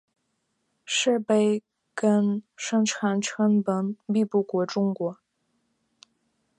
[0.83, 1.61] 設備
[1.93, 5.19] 跟生產成本比不過中國